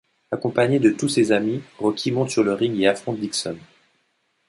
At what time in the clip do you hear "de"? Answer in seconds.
0.79-0.89